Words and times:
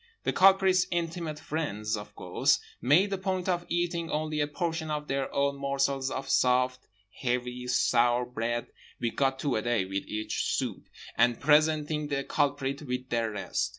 The 0.23 0.33
culprit's 0.33 0.87
intimate 0.89 1.37
friends, 1.37 1.95
of 1.95 2.15
course, 2.15 2.59
made 2.81 3.13
a 3.13 3.19
point 3.19 3.47
of 3.47 3.67
eating 3.69 4.09
only 4.09 4.39
a 4.41 4.47
portion 4.47 4.89
of 4.89 5.07
their 5.07 5.31
own 5.31 5.57
morsels 5.57 6.09
of 6.09 6.27
soft, 6.27 6.87
heavy, 7.19 7.67
sour 7.67 8.25
bread 8.25 8.71
(we 8.99 9.11
got 9.11 9.37
two 9.37 9.55
a 9.57 9.61
day, 9.61 9.85
with 9.85 10.07
each 10.07 10.55
soupe) 10.57 10.87
and 11.19 11.39
presenting 11.39 12.07
the 12.07 12.23
culprit 12.23 12.81
with 12.81 13.11
the 13.11 13.29
rest. 13.29 13.69